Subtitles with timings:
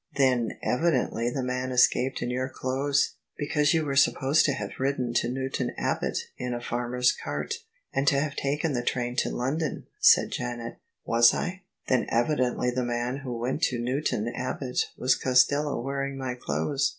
[0.15, 4.79] "Then evidently the man escaped in your clothes: be cause you were supposed to have
[4.79, 7.59] ridden to Newton Abbot in a farmer's cart,
[7.93, 11.61] and to have taken the train to London," said Janet" Was I?
[11.87, 16.89] Then evidently the man who went to Newton Abbot was Costello wearing my clothes.